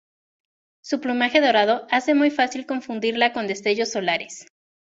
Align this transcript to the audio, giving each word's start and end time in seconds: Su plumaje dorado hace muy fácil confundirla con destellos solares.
Su 0.83 0.99
plumaje 0.99 1.41
dorado 1.41 1.85
hace 1.91 2.15
muy 2.15 2.31
fácil 2.31 2.65
confundirla 2.65 3.33
con 3.33 3.45
destellos 3.45 3.91
solares. 3.91 4.47